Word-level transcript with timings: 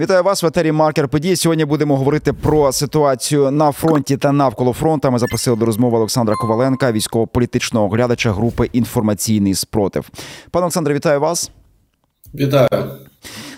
Вітаю 0.00 0.22
вас 0.22 0.42
в 0.42 0.46
етері 0.46 0.72
Маркер 0.72 1.08
події. 1.08 1.36
Сьогодні 1.36 1.64
будемо 1.64 1.96
говорити 1.96 2.32
про 2.32 2.72
ситуацію 2.72 3.50
на 3.50 3.72
фронті 3.72 4.16
та 4.16 4.32
навколо 4.32 4.72
фронту. 4.72 5.10
Ми 5.10 5.18
запросили 5.18 5.56
до 5.56 5.66
розмови 5.66 5.96
Олександра 5.96 6.36
Коваленка, 6.36 6.92
військово-політичного 6.92 7.86
оглядача 7.86 8.32
групи 8.32 8.70
Інформаційний 8.72 9.54
спротив. 9.54 10.10
Пане 10.50 10.64
Олександре, 10.64 10.94
вітаю 10.94 11.20
вас. 11.20 11.50
Вітаю. 12.34 12.68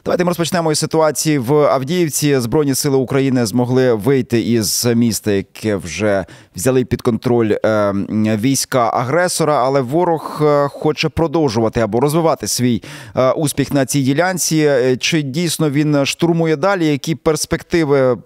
Давайте 0.06 0.24
ми 0.24 0.30
розпочнемо 0.30 0.72
із 0.72 0.78
ситуації 0.78 1.38
в 1.38 1.54
Авдіївці. 1.54 2.40
Збройні 2.40 2.74
сили 2.74 2.96
України 2.96 3.46
змогли 3.46 3.94
вийти 3.94 4.40
із 4.40 4.86
міста, 4.86 5.30
яке 5.30 5.76
вже 5.76 6.24
взяли 6.56 6.84
під 6.84 7.02
контроль 7.02 7.52
е, 7.64 7.92
війська 8.36 8.90
агресора, 8.94 9.64
але 9.64 9.80
ворог 9.80 10.40
е, 10.42 10.68
хоче 10.68 11.08
продовжувати 11.08 11.80
або 11.80 12.00
розвивати 12.00 12.48
свій 12.48 12.82
е, 13.16 13.30
успіх 13.32 13.72
на 13.72 13.86
цій 13.86 14.02
ділянці. 14.02 14.70
Чи 15.00 15.22
дійсно 15.22 15.70
він 15.70 16.06
штурмує 16.06 16.56
далі? 16.56 16.86
Які 16.86 17.14
перспективи 17.14 18.18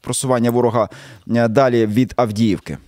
просування 0.00 0.50
ворога 0.50 0.88
далі 1.26 1.86
від 1.86 2.12
Авдіївки? 2.16 2.78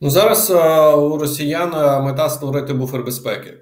Ну 0.00 0.10
зараз 0.10 0.50
у 0.98 1.18
росіян 1.18 1.70
мета 2.04 2.30
створити 2.30 2.72
буфер 2.72 3.02
безпеки. 3.02 3.54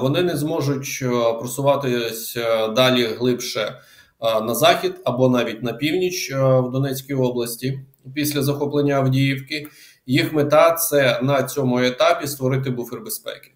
Вони 0.00 0.22
не 0.22 0.36
зможуть 0.36 1.04
просуватися 1.38 2.68
далі 2.68 3.06
глибше 3.06 3.80
на 4.20 4.54
захід 4.54 4.94
або 5.04 5.28
навіть 5.28 5.62
на 5.62 5.72
північ 5.72 6.32
в 6.34 6.70
Донецькій 6.72 7.14
області 7.14 7.80
після 8.14 8.42
захоплення 8.42 8.94
Авдіївки. 8.94 9.66
Їх 10.06 10.32
мета 10.32 10.72
це 10.72 11.20
на 11.22 11.42
цьому 11.42 11.78
етапі 11.78 12.26
створити 12.26 12.70
буфер 12.70 13.00
безпеки. 13.00 13.50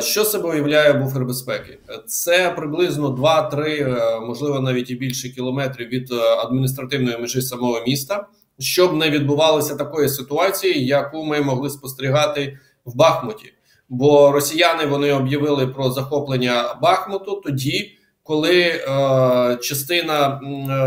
Що 0.00 0.24
себе 0.24 0.48
уявляє 0.48 0.92
буфер 0.92 1.24
безпеки? 1.24 1.78
Це 2.06 2.50
приблизно 2.50 3.08
2-3, 3.08 4.26
можливо, 4.26 4.60
навіть 4.60 4.90
і 4.90 4.94
більше 4.94 5.28
кілометрів 5.28 5.88
від 5.88 6.12
адміністративної 6.12 7.18
межі 7.18 7.42
самого 7.42 7.82
міста, 7.86 8.26
щоб 8.58 8.96
не 8.96 9.10
відбувалося 9.10 9.74
такої 9.74 10.08
ситуації, 10.08 10.86
яку 10.86 11.24
ми 11.24 11.40
могли 11.40 11.70
спостерігати 11.70 12.58
в 12.84 12.96
Бахмуті. 12.96 13.52
Бо 13.88 14.32
росіяни 14.32 14.86
вони 14.86 15.12
об'явили 15.12 15.66
про 15.66 15.90
захоплення 15.90 16.78
Бахмуту 16.82 17.40
тоді, 17.44 17.98
коли 18.22 18.60
е, 18.60 19.58
частина 19.62 20.40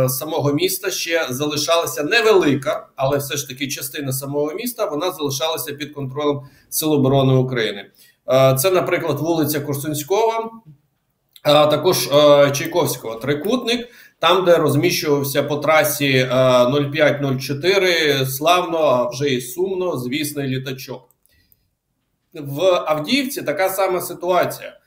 е, 0.06 0.10
самого 0.10 0.54
міста 0.54 0.92
ще 0.92 1.28
залишалася 1.30 2.04
невелика, 2.04 2.88
але 2.96 3.18
все 3.18 3.38
ж 3.38 3.48
таки 3.48 3.68
частина 3.68 4.14
самого 4.14 4.54
міста 4.54 4.86
вона 4.86 5.12
залишалася 5.12 5.74
під 5.74 5.94
контролем 5.94 6.42
Сил 6.70 6.94
оборони 6.94 7.34
України. 7.34 7.92
Е, 8.30 8.56
це, 8.60 8.72
наприклад, 8.72 9.20
вулиця 9.20 9.59
Корсунськова, 9.59 10.50
а 11.44 11.66
також 11.66 12.08
е, 12.08 12.52
Чайковського 12.52 13.16
трикутник. 13.16 13.88
Там, 14.20 14.46
де 14.46 14.58
розміщувався 14.58 15.44
по 15.44 15.58
трасі 15.58 16.30
0504, 16.92 17.90
е, 17.90 18.26
славно, 18.26 18.78
а 18.78 19.09
вже 19.09 19.30
і 19.30 19.42
сумно, 19.42 19.98
звісний 19.98 20.48
літачок 20.48 21.15
в 22.41 22.83
Авдіївці 22.88 23.41
така 23.41 23.69
сама 23.69 24.02
ситуація. 24.02 24.78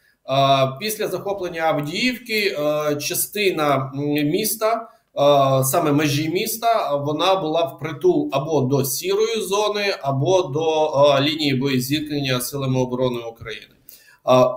Після 0.81 1.09
захоплення 1.09 1.63
Авдіївки 1.63 2.57
частина 3.01 3.93
міста, 4.25 4.89
саме 5.65 5.93
межі 5.93 6.29
міста, 6.29 6.97
вона 6.97 7.35
була 7.35 7.63
впритул 7.63 8.29
або 8.33 8.61
до 8.61 8.85
сірої 8.85 9.41
зони, 9.41 9.97
або 10.03 10.43
до 10.43 10.91
лінії 11.21 11.55
боєзіткнення 11.55 12.41
силами 12.41 12.81
оборони 12.81 13.21
України. 13.33 13.67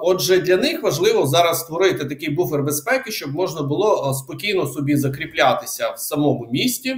Отже, 0.01 0.37
для 0.37 0.57
них 0.57 0.83
важливо 0.83 1.27
зараз 1.27 1.59
створити 1.59 2.05
такий 2.05 2.29
буфер 2.29 2.63
безпеки, 2.63 3.11
щоб 3.11 3.33
можна 3.33 3.61
було 3.61 4.13
спокійно 4.13 4.67
собі 4.67 4.95
закріплятися 4.95 5.89
в 5.89 5.99
самому 5.99 6.47
місті. 6.51 6.95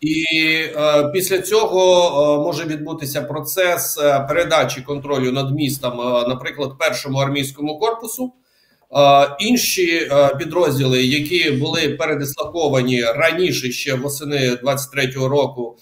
І 0.00 0.24
е, 0.76 1.10
після 1.12 1.38
цього 1.38 2.04
е, 2.40 2.44
може 2.46 2.64
відбутися 2.64 3.22
процес 3.22 3.98
е, 3.98 4.26
передачі 4.28 4.80
контролю 4.80 5.32
над 5.32 5.54
містом, 5.54 6.00
е, 6.00 6.28
наприклад, 6.28 6.70
першому 6.78 7.18
армійському 7.18 7.78
корпусу. 7.78 8.32
Е, 8.96 9.28
інші 9.40 10.08
е, 10.12 10.34
підрозділи, 10.38 11.04
які 11.06 11.50
були 11.50 11.88
передислоковані 11.88 13.02
раніше 13.02 13.72
ще 13.72 13.94
восени 13.94 14.58
23-го 14.64 15.28
року 15.28 15.76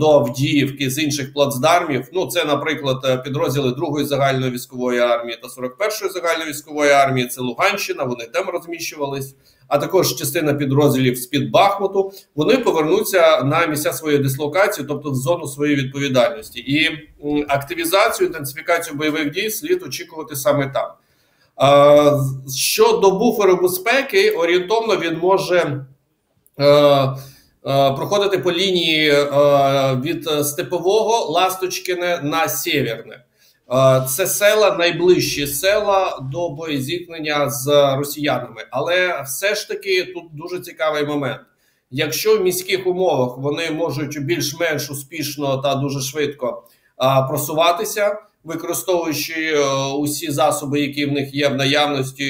до 0.00 0.10
Авдіївки 0.10 0.90
з 0.90 0.98
інших 0.98 1.32
плацдармів. 1.32 2.08
Ну 2.12 2.26
це, 2.26 2.44
наприклад, 2.44 3.00
е, 3.04 3.16
підрозділи 3.16 3.70
2-ї 3.70 4.04
загальної 4.04 4.52
військової 4.52 5.00
армії 5.00 5.38
та 5.42 5.48
41-ї 5.48 6.12
загальної 6.12 6.50
військової 6.50 6.90
армії. 6.90 7.28
Це 7.28 7.40
Луганщина. 7.40 8.04
Вони 8.04 8.24
там 8.24 8.48
розміщувались 8.48 9.34
а 9.68 9.78
також 9.78 10.14
частина 10.14 10.54
підрозділів 10.54 11.16
з 11.16 11.26
під 11.26 11.50
Бахмуту, 11.50 12.12
вони 12.34 12.56
повернуться 12.56 13.42
на 13.42 13.66
місця 13.66 13.92
своєї 13.92 14.22
дислокації, 14.22 14.86
тобто 14.88 15.10
в 15.10 15.14
зону 15.14 15.46
своєї 15.46 15.76
відповідальності, 15.76 16.60
і 16.60 17.08
активізацію 17.48 18.26
інтенсифікацію 18.26 18.96
бойових 18.96 19.30
дій 19.30 19.50
слід 19.50 19.82
очікувати 19.82 20.36
саме 20.36 20.72
там. 20.74 20.90
Щодо 22.56 23.10
буферу 23.10 23.56
безпеки, 23.56 24.30
орієнтовно 24.30 24.96
він 24.96 25.18
може. 25.18 25.84
Е, 27.64 27.72
е, 27.72 27.92
проходити 27.92 28.38
по 28.38 28.52
лінії 28.52 29.10
е, 29.10 29.24
від 30.02 30.28
Степового 30.46 31.32
Ласточкине 31.32 32.20
на 32.22 32.48
Сєвєрне. 32.48 33.24
Це 34.08 34.26
села 34.26 34.76
найближчі 34.76 35.46
села 35.46 36.18
до 36.32 36.50
боєзіткнення 36.50 37.50
з 37.50 37.96
росіянами, 37.96 38.64
але 38.70 39.22
все 39.22 39.54
ж 39.54 39.68
таки 39.68 40.04
тут 40.04 40.24
дуже 40.32 40.60
цікавий 40.60 41.06
момент. 41.06 41.40
Якщо 41.90 42.38
в 42.38 42.42
міських 42.42 42.86
умовах 42.86 43.38
вони 43.38 43.70
можуть 43.70 44.24
більш-менш 44.24 44.90
успішно 44.90 45.56
та 45.56 45.74
дуже 45.74 46.00
швидко 46.00 46.68
просуватися, 47.28 48.18
використовуючи 48.44 49.54
е, 49.54 49.64
усі 49.98 50.30
засоби, 50.30 50.80
які 50.80 51.06
в 51.06 51.12
них 51.12 51.34
є 51.34 51.48
в 51.48 51.54
наявності, 51.54 52.24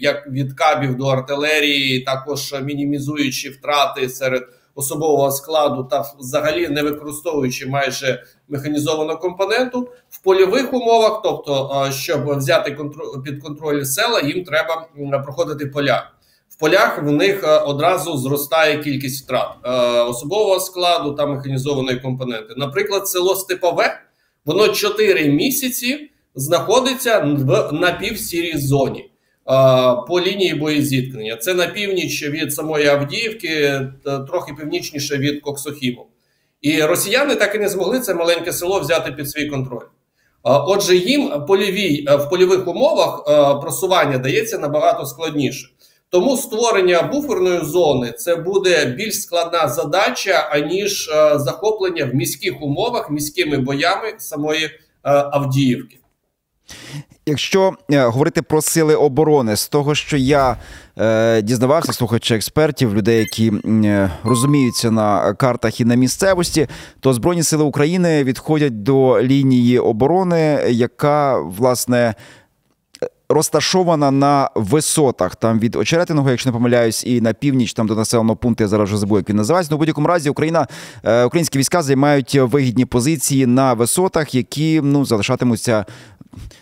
як 0.00 0.30
від 0.30 0.52
кабів 0.52 0.96
до 0.96 1.06
артилерії, 1.06 2.00
також 2.00 2.54
мінімізуючи 2.62 3.50
втрати 3.50 4.08
серед 4.08 4.42
особового 4.74 5.30
складу 5.30 5.84
та 5.84 6.04
взагалі 6.18 6.68
не 6.68 6.82
використовуючи 6.82 7.66
майже 7.66 8.22
механізовану 8.48 9.16
компоненту 9.16 9.88
в 10.10 10.22
польових 10.22 10.72
умовах, 10.72 11.20
тобто, 11.24 11.88
щоб 11.92 12.38
взяти 12.38 12.78
під 13.24 13.42
контроль 13.42 13.84
села, 13.84 14.20
їм 14.20 14.44
треба 14.44 14.88
проходити 15.24 15.66
поля. 15.66 16.10
В 16.48 16.58
полях 16.58 17.02
в 17.02 17.10
них 17.10 17.62
одразу 17.66 18.16
зростає 18.16 18.78
кількість 18.78 19.24
втрат 19.24 19.48
особового 20.08 20.60
складу 20.60 21.12
та 21.12 21.26
механізованої 21.26 22.00
компоненти. 22.00 22.54
Наприклад, 22.56 23.08
село 23.08 23.34
Степове, 23.34 24.00
воно 24.44 24.68
4 24.68 25.28
місяці 25.28 26.10
знаходиться 26.34 27.18
в 27.18 27.72
напівсірій 27.72 28.58
зоні 28.58 29.10
по 30.08 30.20
лінії 30.20 30.54
боєзіткнення. 30.54 31.36
Це 31.36 31.54
на 31.54 31.66
північ 31.66 32.22
від 32.22 32.54
самої 32.54 32.86
Авдіївки, 32.86 33.80
трохи 34.28 34.52
північніше 34.58 35.16
від 35.16 35.40
Коксохіму. 35.40 36.06
І 36.60 36.82
росіяни 36.82 37.34
так 37.34 37.54
і 37.54 37.58
не 37.58 37.68
змогли 37.68 38.00
це 38.00 38.14
маленьке 38.14 38.52
село 38.52 38.80
взяти 38.80 39.12
під 39.12 39.30
свій 39.30 39.46
контроль. 39.46 39.86
Отже, 40.42 40.96
їм 40.96 41.46
польові, 41.46 42.06
в 42.08 42.28
польових 42.30 42.68
умовах 42.68 43.24
просування 43.60 44.18
дається 44.18 44.58
набагато 44.58 45.06
складніше. 45.06 45.68
Тому 46.08 46.36
створення 46.36 47.02
буферної 47.02 47.64
зони 47.64 48.12
це 48.12 48.36
буде 48.36 48.86
більш 48.86 49.22
складна 49.22 49.68
задача, 49.68 50.48
аніж 50.50 51.10
захоплення 51.36 52.04
в 52.04 52.14
міських 52.14 52.62
умовах 52.62 53.10
міськими 53.10 53.58
боями 53.58 54.14
самої 54.18 54.70
Авдіївки. 55.02 55.98
Якщо 57.26 57.72
е, 57.90 58.06
говорити 58.06 58.42
про 58.42 58.62
сили 58.62 58.94
оборони, 58.94 59.56
з 59.56 59.68
того, 59.68 59.94
що 59.94 60.16
я 60.16 60.56
е, 60.98 61.42
дізнавався, 61.42 61.92
слухаючи 61.92 62.34
експертів, 62.34 62.94
людей, 62.94 63.18
які 63.18 63.52
е, 63.64 64.10
розуміються 64.24 64.90
на 64.90 65.34
картах 65.34 65.80
і 65.80 65.84
на 65.84 65.94
місцевості, 65.94 66.68
то 67.00 67.12
збройні 67.12 67.42
сили 67.42 67.64
України 67.64 68.24
відходять 68.24 68.82
до 68.82 69.22
лінії 69.22 69.78
оборони, 69.78 70.64
яка 70.68 71.38
власне. 71.38 72.14
Розташована 73.28 74.10
на 74.10 74.50
висотах 74.54 75.36
там 75.36 75.58
від 75.58 75.76
очеретиного, 75.76 76.30
якщо 76.30 76.50
не 76.50 76.52
помиляюсь, 76.52 77.04
і 77.06 77.20
на 77.20 77.32
північ 77.32 77.72
там 77.72 77.86
до 77.86 77.94
населеного 77.94 78.36
пункту 78.36 78.64
я 78.64 78.68
зараз 78.68 78.88
вже 78.88 78.98
забув, 78.98 79.18
як 79.18 79.28
він 79.28 79.36
називається. 79.36 79.70
Ну, 79.70 79.76
в 79.76 79.78
будь-якому 79.78 80.08
разі 80.08 80.30
Україна 80.30 80.66
е, 81.04 81.24
українські 81.24 81.58
війська 81.58 81.82
займають 81.82 82.34
вигідні 82.34 82.84
позиції 82.84 83.46
на 83.46 83.72
висотах, 83.72 84.34
які 84.34 84.80
ну 84.84 85.04
залишатимуться 85.04 85.84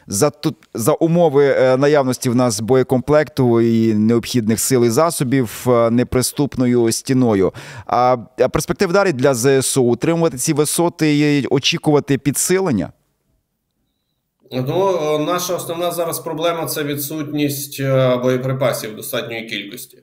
за 0.07 0.31
тут 0.31 0.57
за 0.75 0.93
умови 0.93 1.47
е, 1.47 1.77
наявності 1.77 2.31
в 2.31 2.35
нас 2.35 2.61
боєкомплекту 2.61 3.61
і 3.61 3.95
необхідних 3.95 4.61
сил 4.61 4.85
і 4.85 4.91
засобів 4.91 5.67
е, 5.69 5.91
неприступною 5.91 6.93
стіною. 6.93 7.53
А 7.87 8.17
перспектив 8.53 8.93
далі 8.93 9.13
для 9.13 9.35
ЗСУ 9.35 9.85
утримувати 9.85 10.37
ці 10.37 10.53
висоти 10.53 11.19
і 11.19 11.47
очікувати 11.47 12.19
підсилення. 12.19 12.93
Ну, 14.53 15.19
наша 15.19 15.55
основна 15.55 15.91
зараз 15.91 16.21
проблема 16.21 16.67
це 16.67 16.85
відсутність 16.85 17.83
боєприпасів 18.23 18.97
достатньої 18.97 19.47
кількості. 19.47 19.99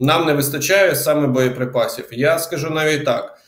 Нам 0.00 0.26
не 0.26 0.34
вистачає 0.34 0.96
саме 0.96 1.26
боєприпасів. 1.26 2.08
Я 2.12 2.38
скажу 2.38 2.70
навіть 2.70 3.04
так: 3.04 3.38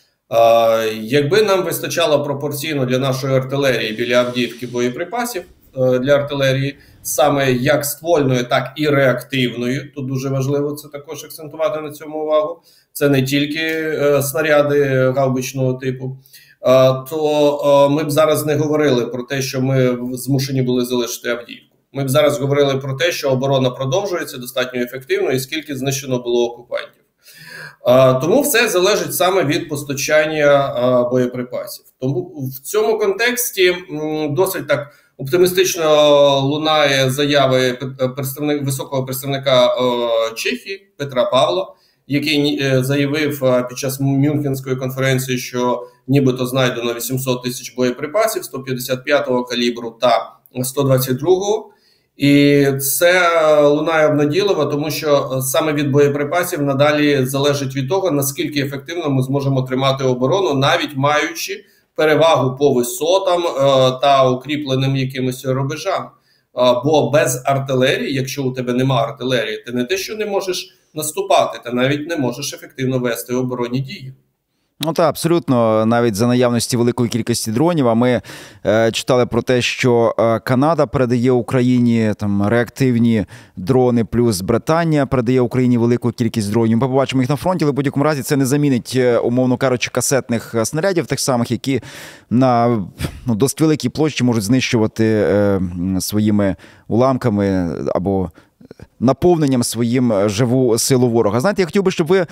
якби 1.00 1.43
нам 1.43 1.64
вистачало 1.64 2.25
пропорційно 2.25 2.87
для 2.87 2.99
нашої 2.99 3.34
артилерії 3.34 3.93
біля 3.93 4.17
Авдіївки 4.17 4.67
боєприпасів 4.67 5.43
для 5.76 6.14
артилерії, 6.14 6.76
саме 7.02 7.52
як 7.52 7.84
ствольної, 7.84 8.43
так 8.43 8.73
і 8.76 8.88
реактивної. 8.88 9.93
Тут 9.94 10.06
дуже 10.06 10.28
важливо 10.28 10.75
це 10.75 10.88
також 10.88 11.25
акцентувати 11.25 11.81
на 11.81 11.90
цьому 11.90 12.19
увагу. 12.19 12.62
Це 12.93 13.08
не 13.08 13.23
тільки 13.23 13.61
е, 13.61 14.23
снаряди 14.23 15.12
гаубичного 15.17 15.75
типу. 15.75 16.19
То 17.11 17.88
ми 17.90 18.05
б 18.05 18.11
зараз 18.11 18.46
не 18.46 18.55
говорили 18.56 19.06
про 19.06 19.22
те, 19.22 19.43
що 19.43 19.61
ми 19.61 19.99
змушені 20.12 20.62
були 20.62 20.84
залишити 20.84 21.29
Авдіївку. 21.29 21.76
Ми 21.93 22.05
б 22.05 22.08
зараз 22.08 22.38
говорили 22.38 22.76
про 22.76 22.94
те, 22.94 23.12
що 23.12 23.31
оборона 23.31 23.70
продовжується 23.70 24.38
достатньо 24.38 24.81
ефективно, 24.81 25.31
і 25.31 25.40
скільки 25.40 25.76
знищено 25.76 26.19
було 26.19 26.52
окупантів. 26.52 26.95
Тому 28.20 28.42
все 28.42 28.68
залежить 28.68 29.14
саме 29.14 29.44
від 29.44 29.68
постачання 29.68 30.72
боєприпасів. 31.10 31.84
Тому 32.00 32.50
в 32.56 32.60
цьому 32.60 32.98
контексті 32.98 33.74
досить 34.30 34.68
так 34.68 34.88
оптимістично 35.16 36.40
лунає 36.40 37.10
заяви 37.10 37.78
представник 38.16 38.64
високого 38.64 39.04
представника 39.04 39.68
Чехії 40.36 40.92
Петра 40.96 41.24
Павла, 41.24 41.74
який 42.06 42.62
е, 42.62 42.84
заявив 42.84 43.66
під 43.68 43.78
час 43.78 44.00
Мюнхенської 44.00 44.76
конференції, 44.76 45.38
що 45.38 45.88
нібито 46.06 46.46
знайдено 46.46 46.94
800 46.94 47.42
тисяч 47.42 47.74
боєприпасів 47.76 48.42
155-го 48.42 49.44
калібру 49.44 49.98
та 50.00 50.36
122-го. 50.56 51.70
І 52.16 52.66
це 52.80 53.30
лунає 53.62 54.08
обнадійливо, 54.08 54.66
тому 54.66 54.90
що 54.90 55.40
саме 55.42 55.72
від 55.72 55.90
боєприпасів 55.90 56.62
надалі 56.62 57.26
залежить 57.26 57.76
від 57.76 57.88
того, 57.88 58.10
наскільки 58.10 58.60
ефективно 58.60 59.10
ми 59.10 59.22
зможемо 59.22 59.62
тримати 59.62 60.04
оборону, 60.04 60.54
навіть 60.54 60.96
маючи 60.96 61.64
перевагу 61.94 62.56
по 62.56 62.72
висотам 62.72 63.42
е, 63.46 63.50
та 64.00 64.30
укріпленим 64.30 64.96
якимось 64.96 65.46
рубежам. 65.46 66.02
Е, 66.04 66.10
бо 66.84 67.10
без 67.10 67.42
артилерії, 67.44 68.14
якщо 68.14 68.42
у 68.42 68.52
тебе 68.52 68.72
немає 68.72 69.06
артилерії, 69.06 69.62
ти 69.66 69.72
не 69.72 69.84
те, 69.84 69.96
що 69.96 70.16
не 70.16 70.26
можеш 70.26 70.76
наступати, 70.94 71.60
ти 71.64 71.72
навіть 71.72 72.08
не 72.08 72.16
можеш 72.16 72.54
ефективно 72.54 72.98
вести 72.98 73.34
оборонні 73.34 73.80
дії. 73.80 74.14
Ну 74.81 74.93
так, 74.93 75.08
абсолютно, 75.08 75.87
навіть 75.87 76.14
за 76.14 76.26
наявності 76.26 76.76
великої 76.76 77.11
кількості 77.11 77.50
дронів. 77.50 77.88
А 77.88 77.94
ми 77.94 78.23
е, 78.67 78.93
читали 78.93 79.26
про 79.26 79.43
те, 79.43 79.62
що 79.62 80.14
е, 80.19 80.38
Канада 80.38 80.87
передає 80.87 81.31
Україні 81.31 82.14
там 82.17 82.49
реактивні 82.49 83.26
дрони, 83.56 84.05
плюс 84.05 84.40
Британія 84.40 85.06
передає 85.06 85.40
Україні 85.40 85.78
велику 85.78 86.12
кількість 86.12 86.50
дронів. 86.50 86.78
Ми 86.78 86.88
побачимо 86.88 87.23
їх 87.23 87.31
на 87.31 87.37
фронті, 87.37 87.64
але 87.64 87.73
в 87.73 87.75
будь-якому 87.75 88.05
разі 88.05 88.23
це 88.23 88.37
не 88.37 88.46
замінить, 88.46 88.93
е, 88.96 89.19
умовно 89.19 89.56
кажучи, 89.56 89.90
касетних 89.90 90.55
е, 90.55 90.64
снарядів, 90.64 91.06
тих 91.06 91.20
самих, 91.20 91.50
які 91.50 91.81
на 92.31 92.67
ну, 93.26 93.34
досить 93.34 93.61
великій 93.61 93.88
площі 93.88 94.25
можуть 94.25 94.44
знищувати 94.44 95.05
е, 95.05 95.61
своїми 96.00 96.56
уламками 96.88 97.76
або 97.94 98.31
наповненням 99.00 99.62
своїм 99.62 100.12
е, 100.12 100.28
живу 100.28 100.78
силу 100.78 101.08
ворога. 101.08 101.40
Знаєте, 101.40 101.62
я 101.62 101.66
хотів 101.66 101.82
би, 101.82 101.90
щоб 101.90 102.06
ви 102.06 102.26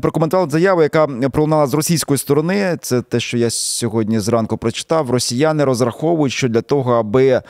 прокоментували 0.00 0.50
заяву, 0.50 0.82
яка 0.82 1.06
пролунала 1.06 1.66
з 1.66 1.74
російської 1.74 2.18
сторони. 2.18 2.78
Це 2.80 3.02
те, 3.02 3.20
що 3.20 3.38
я 3.38 3.50
сьогодні 3.50 4.20
зранку 4.20 4.56
прочитав. 4.56 5.10
Росіяни 5.10 5.64
розраховують, 5.64 6.32
що 6.32 6.48
для 6.48 6.62
того, 6.62 6.92
аби 6.94 7.42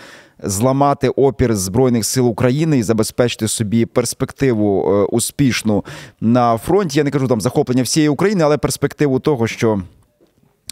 зламати 0.42 1.08
опір 1.08 1.56
збройних 1.56 2.04
сил 2.04 2.28
України 2.28 2.78
і 2.78 2.82
забезпечити 2.82 3.48
собі 3.48 3.86
перспективу 3.86 4.92
е, 4.92 5.04
успішну 5.04 5.84
на 6.20 6.56
фронті. 6.56 6.98
Я 6.98 7.04
не 7.04 7.10
кажу 7.10 7.28
там 7.28 7.40
захоплення 7.40 7.82
всієї 7.82 8.08
України, 8.08 8.44
але 8.44 8.58
перспективу 8.58 9.20
того, 9.20 9.46
що. 9.46 9.80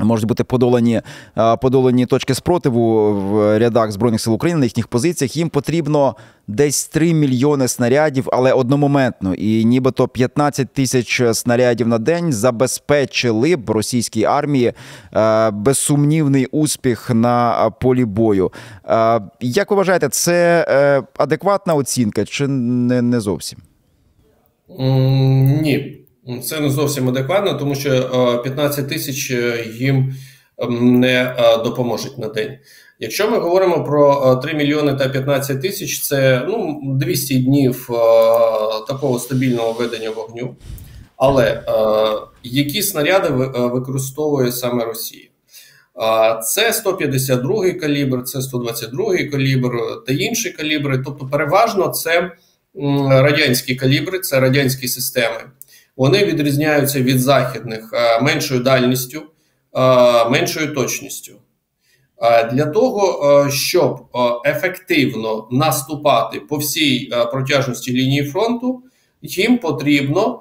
Можуть 0.01 0.27
бути 0.27 0.45
подолані 0.45 1.01
подолані 1.61 2.07
точки 2.07 2.35
спротиву 2.35 3.15
в 3.15 3.59
рядах 3.59 3.93
збройних 3.93 4.21
сил 4.21 4.35
України 4.35 4.59
на 4.61 4.67
їхніх 4.67 4.89
позиціях. 4.89 5.37
Їм 5.37 5.49
потрібно 5.49 6.17
десь 6.47 6.87
3 6.87 7.15
мільйони 7.15 7.69
снарядів, 7.69 8.29
але 8.33 8.53
одномоментно. 8.53 9.35
І 9.35 9.65
нібито 9.65 10.09
15 10.09 10.73
тисяч 10.73 11.23
снарядів 11.33 11.89
на 11.89 11.99
день 11.99 12.33
забезпечили 12.33 13.57
б 13.57 13.71
російській 13.71 14.25
армії 14.25 14.73
безсумнівний 15.53 16.47
успіх 16.47 17.11
на 17.11 17.71
полі 17.81 18.05
бою. 18.05 18.53
Як 19.41 19.71
ви 19.71 19.77
вважаєте, 19.77 20.09
це 20.09 20.67
е, 20.69 21.03
адекватна 21.17 21.75
оцінка 21.75 22.25
чи 22.25 22.49
не 22.49 23.21
зовсім? 23.21 23.59
Ні. 24.79 26.04
Це 26.45 26.61
не 26.61 26.71
зовсім 26.71 27.09
адекватно, 27.09 27.55
тому 27.55 27.75
що 27.75 28.41
15 28.45 28.79
е, 28.79 28.89
тисяч 28.89 29.31
е, 29.31 29.67
їм 29.79 30.15
ем, 30.59 31.01
не 31.01 31.35
е, 31.39 31.57
допоможуть 31.65 32.19
на 32.19 32.29
день. 32.29 32.59
Якщо 32.99 33.31
ми 33.31 33.39
говоримо 33.39 33.85
про 33.85 34.37
3 34.37 34.55
мільйони 34.55 34.95
та 34.95 35.09
15 35.09 35.63
тисяч, 35.63 36.01
це 36.01 36.43
ну 36.49 36.81
200 36.85 37.39
днів 37.39 37.89
такого 38.89 39.19
стабільного 39.19 39.73
ведення 39.73 40.11
вогню. 40.11 40.57
Але 41.17 41.63
які 42.43 42.83
снаряди 42.83 43.29
використовує 43.55 44.53
саме 44.53 44.85
Росія? 44.85 45.29
Це 46.45 46.73
152 46.73 47.71
калібр, 47.71 48.23
це 48.23 48.43
122 48.43 49.05
калібр 49.15 49.73
та 50.07 50.13
інші 50.13 50.51
калібри. 50.51 51.03
Тобто, 51.05 51.27
переважно 51.27 51.89
це 51.89 52.31
радянські 53.09 53.75
калібри, 53.75 54.19
це 54.19 54.41
радянські 54.41 54.89
системи. 54.89 55.41
Вони 55.97 56.25
відрізняються 56.25 57.03
від 57.03 57.21
західних 57.21 57.91
е, 57.93 58.21
меншою 58.21 58.61
дальністю, 58.61 59.23
е, 59.77 60.29
меншою 60.29 60.75
точністю. 60.75 61.33
Е, 62.23 62.45
для 62.45 62.67
того, 62.67 63.51
щоб 63.51 64.07
ефективно 64.47 65.49
наступати 65.51 66.41
по 66.41 66.57
всій 66.57 67.13
протяжності 67.33 67.93
лінії 67.93 68.25
фронту, 68.25 68.83
їм 69.23 69.59
потрібно 69.59 70.41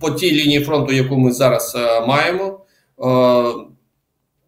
по 0.00 0.10
тій 0.10 0.32
лінії 0.32 0.60
фронту, 0.60 0.92
яку 0.92 1.16
ми 1.16 1.32
зараз 1.32 1.76
маємо, 2.06 2.60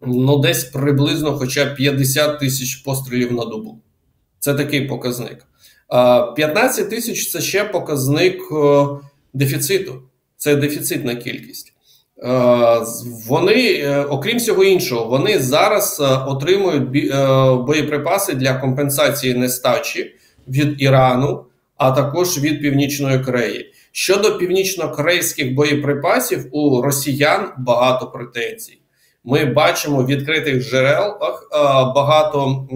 ну 0.06 0.38
десь 0.38 0.64
приблизно 0.64 1.38
хоча 1.38 1.64
б 1.64 1.74
50 1.74 2.40
тисяч 2.40 2.74
пострілів 2.76 3.32
на 3.32 3.44
добу. 3.44 3.80
Це 4.38 4.54
такий 4.54 4.88
показник. 4.88 5.46
15 6.36 6.90
тисяч 6.90 7.30
це 7.30 7.40
ще 7.40 7.64
показник 7.64 8.42
дефіциту. 9.32 10.02
Це 10.36 10.56
дефіцитна 10.56 11.14
кількість. 11.14 11.72
Е, 12.22 12.82
вони, 13.28 13.72
е, 13.72 14.04
окрім 14.04 14.38
всього 14.38 14.64
іншого, 14.64 15.04
вони 15.04 15.38
зараз 15.38 16.00
е, 16.00 16.04
отримують 16.26 16.90
боєприпаси 17.66 18.34
для 18.34 18.54
компенсації 18.54 19.34
нестачі 19.34 20.14
від 20.48 20.82
Ірану, 20.82 21.44
а 21.76 21.90
також 21.90 22.38
від 22.38 22.62
Північної 22.62 23.18
Кореї. 23.18 23.72
Щодо 23.92 24.38
північно-корейських 24.38 25.54
боєприпасів, 25.54 26.46
у 26.52 26.82
росіян 26.82 27.48
багато 27.58 28.06
претензій. 28.06 28.80
Ми 29.24 29.44
бачимо 29.44 30.02
в 30.02 30.06
відкритих 30.06 30.62
джерелах 30.62 31.48
багато 31.94 32.66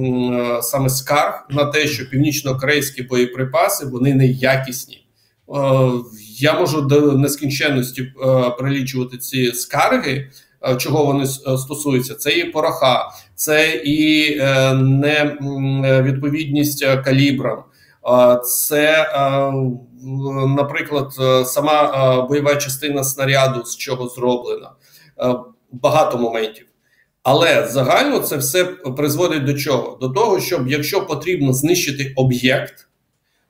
саме 0.62 0.88
скарг 0.88 1.46
на 1.50 1.64
те, 1.64 1.86
що 1.86 2.10
північно-корейські 2.10 3.02
боєприпаси 3.02 3.86
вони 3.86 4.14
неякісні. 4.14 5.06
Е, 6.34 6.36
я 6.38 6.60
можу 6.60 6.80
до 6.80 7.12
нескінченності 7.12 8.02
е, 8.02 8.50
перелічувати 8.50 9.18
ці 9.18 9.52
скарги. 9.52 10.30
Е, 10.62 10.76
чого 10.76 11.04
вони 11.04 11.26
стосуються? 11.26 12.14
Це 12.14 12.32
і 12.32 12.44
пороха, 12.44 13.10
це 13.34 13.82
і 13.84 14.36
невідповідність 14.74 16.86
калібрам, 17.04 17.62
це, 18.44 19.08
наприклад, 20.56 21.12
сама 21.46 22.22
бойова 22.22 22.56
частина 22.56 23.04
снаряду, 23.04 23.64
з 23.64 23.76
чого 23.76 24.08
зроблена. 24.08 24.70
Багато 25.72 26.18
моментів. 26.18 26.66
Але 27.22 27.68
загально 27.68 28.18
це 28.18 28.36
все 28.36 28.64
призводить 28.64 29.44
до 29.44 29.54
чого? 29.54 29.98
До 30.00 30.08
того, 30.08 30.40
щоб 30.40 30.68
якщо 30.68 31.06
потрібно 31.06 31.52
знищити 31.52 32.12
об'єкт, 32.16 32.88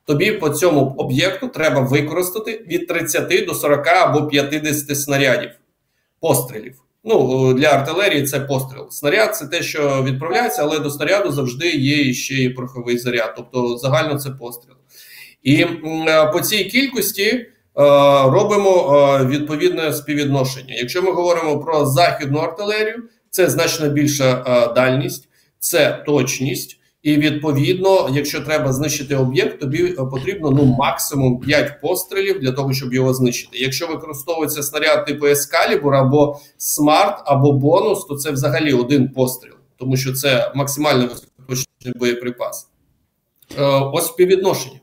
тобі 0.05 0.31
по 0.31 0.49
цьому 0.49 0.95
об'єкту 0.97 1.47
треба 1.47 1.81
використати 1.81 2.65
від 2.67 2.87
30 2.87 3.45
до 3.47 3.53
40 3.53 3.87
або 3.87 4.27
50 4.27 4.99
снарядів 4.99 5.49
пострілів. 6.19 6.85
Ну, 7.03 7.53
для 7.53 7.67
артилерії 7.67 8.23
це 8.23 8.39
постріл. 8.39 8.89
Снаряд 8.89 9.35
це 9.35 9.47
те, 9.47 9.63
що 9.63 10.03
відправляється, 10.03 10.61
але 10.61 10.79
до 10.79 10.89
снаряду 10.89 11.31
завжди 11.31 11.69
є 11.69 12.13
ще 12.13 12.33
і 12.33 12.49
пороховий 12.49 12.97
заряд. 12.97 13.33
Тобто 13.35 13.77
загально 13.77 14.19
це 14.19 14.29
постріл. 14.29 14.75
І 15.43 15.61
е, 15.61 16.25
по 16.33 16.41
цій 16.41 16.63
кількості 16.63 17.25
е, 17.25 17.47
робимо 18.23 18.97
е, 19.21 19.25
відповідне 19.25 19.93
співвідношення. 19.93 20.75
Якщо 20.75 21.01
ми 21.01 21.11
говоримо 21.11 21.59
про 21.59 21.85
західну 21.85 22.39
артилерію, 22.39 23.03
це 23.29 23.49
значно 23.49 23.89
більша 23.89 24.43
дальність, 24.75 25.27
це 25.59 26.03
точність 26.05 26.79
І 27.05 27.17
відповідно, 27.17 28.09
якщо 28.13 28.41
треба 28.41 28.73
знищити 28.73 29.15
об'єкт, 29.15 29.59
тобі 29.59 29.87
потрібно 29.87 30.51
ну 30.51 30.65
максимум 30.65 31.39
5 31.39 31.81
пострілів 31.81 32.39
для 32.39 32.51
того, 32.51 32.73
щоб 32.73 32.93
його 32.93 33.13
знищити. 33.13 33.57
Якщо 33.57 33.87
використовується 33.87 34.63
снаряд 34.63 35.05
типу 35.05 35.25
Ескалібур 35.25 35.95
або 35.95 36.39
Смарт, 36.57 37.23
або 37.25 37.51
бонус, 37.51 38.05
то 38.05 38.15
це 38.15 38.31
взагалі 38.31 38.73
один 38.73 39.09
постріл, 39.09 39.53
тому 39.77 39.97
що 39.97 40.13
це 40.13 40.51
максимально 40.55 41.09
високоточний 41.47 41.93
боєприпас. 41.95 42.67
Е, 43.57 43.63
ось 43.93 44.05
співвідношення. 44.05 44.79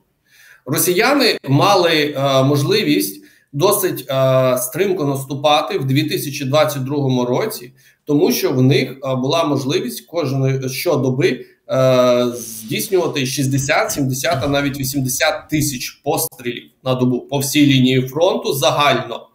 Росіяни 0.66 1.38
мали 1.48 2.14
е, 2.16 2.42
можливість 2.42 3.22
досить 3.52 4.04
е, 4.10 4.58
стримко 4.58 5.04
наступати 5.04 5.78
в 5.78 5.84
2022 5.84 7.24
році, 7.24 7.72
тому 8.04 8.32
що 8.32 8.52
в 8.52 8.62
них 8.62 8.90
е, 8.90 9.14
була 9.14 9.44
можливість 9.44 10.06
кожної 10.06 10.68
щодоби 10.68 11.28
е, 11.28 11.46
здійснювати 12.34 13.26
60, 13.26 13.92
70, 13.92 14.38
а 14.42 14.46
навіть 14.48 14.80
80 14.80 15.48
тисяч 15.50 15.90
пострілів 15.90 16.70
на 16.84 16.94
добу 16.94 17.20
по 17.20 17.38
всій 17.38 17.66
лінії 17.66 18.08
фронту 18.08 18.52
загально. 18.52 19.28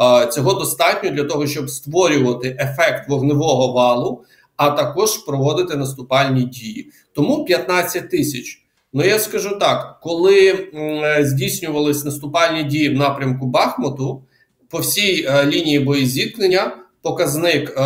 Е, 0.00 0.26
цього 0.26 0.54
достатньо 0.54 1.10
для 1.10 1.24
того, 1.24 1.46
щоб 1.46 1.70
створювати 1.70 2.56
ефект 2.60 3.08
вогневого 3.08 3.72
валу, 3.72 4.24
а 4.56 4.70
також 4.70 5.18
проводити 5.18 5.76
наступальні 5.76 6.42
дії. 6.42 6.90
Тому 7.14 7.44
15 7.44 8.10
тисяч. 8.10 8.62
Ну 8.92 9.04
я 9.04 9.18
скажу 9.18 9.58
так: 9.60 10.00
коли 10.02 10.68
здійснювались 11.20 12.04
наступальні 12.04 12.64
дії 12.64 12.88
в 12.88 12.96
напрямку 12.98 13.46
Бахмуту, 13.46 14.22
по 14.68 14.78
всій 14.78 15.26
е, 15.28 15.46
лінії 15.46 15.78
боєзіткнення 15.78 16.76
показник 17.02 17.74
е, 17.76 17.82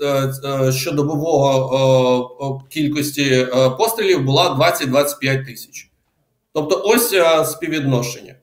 е, 0.00 0.32
е, 0.44 0.72
щодобового 0.72 2.62
кількості 2.68 3.46
пострілів 3.78 4.24
була 4.24 4.74
20-25 4.80 5.46
тисяч. 5.46 5.90
Тобто, 6.52 6.82
ось 6.84 7.14
співвідношення. 7.52 8.34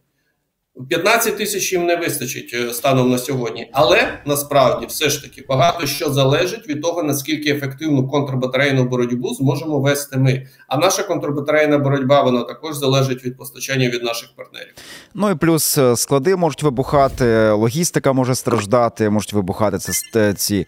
15 0.89 1.37
тисяч 1.37 1.73
їм 1.73 1.85
не 1.85 1.95
вистачить 1.95 2.51
е, 2.53 2.73
станом 2.73 3.11
на 3.11 3.17
сьогодні, 3.17 3.69
але 3.73 4.21
насправді 4.25 4.85
все 4.85 5.09
ж 5.09 5.23
таки 5.23 5.45
багато 5.49 5.87
що 5.87 6.09
залежить 6.09 6.69
від 6.69 6.81
того, 6.81 7.03
наскільки 7.03 7.49
ефективну 7.49 8.07
контрбатарейну 8.07 8.83
боротьбу 8.83 9.33
зможемо 9.33 9.79
вести 9.79 10.17
ми. 10.17 10.47
А 10.67 10.77
наша 10.77 11.03
контрбатарейна 11.03 11.77
боротьба 11.77 12.23
вона 12.23 12.43
також 12.43 12.75
залежить 12.75 13.25
від 13.25 13.37
постачання 13.37 13.89
від 13.89 14.03
наших 14.03 14.29
партнерів. 14.35 14.73
Ну 15.13 15.29
і 15.29 15.35
плюс 15.35 15.77
е, 15.77 15.95
склади 15.95 16.35
можуть 16.35 16.63
вибухати, 16.63 17.49
логістика 17.49 18.13
може 18.13 18.35
страждати, 18.35 19.09
можуть 19.09 19.33
вибухати 19.33 19.77
це 19.77 20.33
ці 20.33 20.65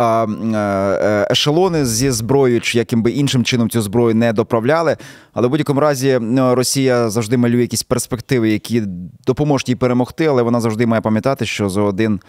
е, 0.00 1.26
ешелони 1.30 1.86
зі 1.86 2.10
зброєю, 2.10 2.60
чи 2.60 2.78
яким 2.78 3.02
би 3.02 3.10
іншим 3.10 3.44
чином 3.44 3.70
цю 3.70 3.82
зброю 3.82 4.14
не 4.14 4.32
доправляли. 4.32 4.96
Але 5.32 5.46
в 5.46 5.50
будь-якому 5.50 5.80
разі 5.80 6.18
ну, 6.20 6.54
Росія 6.54 7.10
завжди 7.10 7.36
малює 7.36 7.60
якісь 7.60 7.82
перспективи, 7.82 8.50
які 8.50 8.82
допоможуть 9.26 9.51
їй 9.66 9.74
перемогти, 9.74 10.26
але 10.26 10.42
вона 10.42 10.60
завжди 10.60 10.86
має 10.86 11.00
пам'ятати, 11.00 11.46
що 11.46 11.68
за 11.68 11.82
один 11.82 12.20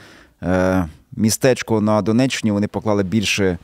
е, 0.43 0.85
містечко 1.17 1.81
на 1.81 2.01
Донеччині 2.01 2.51
вони 2.51 2.67
поклали 2.67 3.03
більше. 3.03 3.57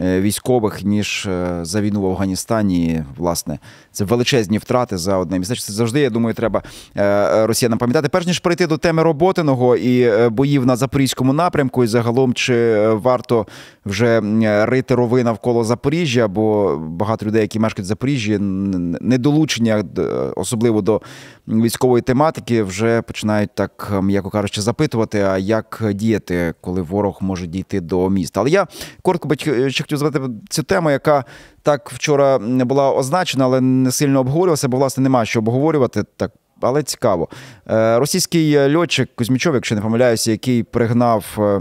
е, 0.00 0.20
Військових 0.20 0.82
ніж 0.84 1.26
е, 1.26 1.58
за 1.62 1.80
війну 1.80 2.02
в 2.02 2.06
Афганістані, 2.06 3.04
власне, 3.16 3.58
це 3.92 4.04
величезні 4.04 4.58
втрати 4.58 4.98
за 4.98 5.16
одне 5.16 5.38
містечко. 5.38 5.66
Це 5.66 5.72
завжди, 5.72 6.00
я 6.00 6.10
думаю, 6.10 6.34
треба 6.34 6.62
е, 6.96 7.46
росіянам 7.46 7.78
пам'ятати. 7.78 8.08
Перш 8.08 8.26
ніж 8.26 8.38
перейти 8.38 8.66
до 8.66 8.78
теми 8.78 9.02
роботиного 9.02 9.76
і 9.76 10.00
е, 10.02 10.28
боїв 10.28 10.66
на 10.66 10.76
запорізькому 10.76 11.32
напрямку, 11.32 11.84
і 11.84 11.86
загалом 11.86 12.34
чи 12.34 12.54
е, 12.54 12.88
варто 12.92 13.46
вже 13.86 14.20
рити 14.66 14.94
рови 14.94 15.24
навколо 15.24 15.64
Запоріжжя, 15.64 16.28
бо 16.28 16.76
багато 16.78 17.26
людей, 17.26 17.42
які 17.42 17.58
мешкають 17.58 17.86
в 17.86 17.88
Запоріжжі, 17.88 18.38
недолучення, 19.00 19.84
особливо 20.36 20.82
до 20.82 21.00
військової 21.48 22.02
тематики, 22.02 22.62
вже 22.62 23.02
починають 23.02 23.50
так, 23.54 23.92
м'яко 24.02 24.30
кажучи, 24.30 24.60
запитувати, 24.60 25.20
а 25.20 25.38
як 25.38 25.82
діяти, 25.94 26.54
коли 26.60 26.82
ворог 26.82 27.18
може 27.20 27.46
дійти 27.46 27.80
до 27.80 28.10
міста. 28.10 28.40
Але 28.40 28.50
я 28.50 28.66
коротко 29.02 29.34
ще 29.68 29.82
хотів 29.82 29.98
задати 29.98 30.20
цю 30.50 30.62
тему, 30.62 30.90
яка 30.90 31.24
так 31.62 31.90
вчора 31.90 32.38
не 32.38 32.64
була 32.64 32.92
означена, 32.92 33.44
але 33.44 33.60
не 33.60 33.92
сильно 33.92 34.20
обговорювалася, 34.20 34.68
бо 34.68 34.76
власне 34.76 35.02
немає 35.02 35.26
що 35.26 35.38
обговорювати 35.38 36.04
так. 36.16 36.32
Але 36.64 36.82
цікаво. 36.82 37.28
Е, 37.70 37.98
Російський 37.98 38.76
льотчик 38.76 39.10
Кузьмічов, 39.16 39.54
якщо 39.54 39.74
не 39.74 39.80
помиляюся, 39.80 40.30
який 40.30 40.62
пригнав 40.62 41.24
е, 41.38 41.60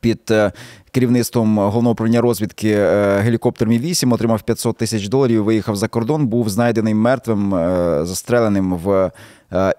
під 0.00 0.20
е, 0.30 0.52
керівництвом 0.92 1.58
головного 1.58 1.92
управління 1.92 2.20
розвідки 2.20 2.70
е, 2.70 3.18
гелікоптер 3.18 3.68
Мі 3.68 3.78
8 3.78 4.12
отримав 4.12 4.42
500 4.42 4.76
тисяч 4.76 5.08
доларів. 5.08 5.44
Виїхав 5.44 5.76
за 5.76 5.88
кордон, 5.88 6.26
був 6.26 6.48
знайдений 6.48 6.94
мертвим, 6.94 7.54
е, 7.54 8.00
застреленим 8.04 8.74
в 8.74 9.10